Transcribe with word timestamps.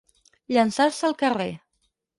Llançar-se 0.57 1.07
al 1.11 1.17
carrer. 1.23 1.51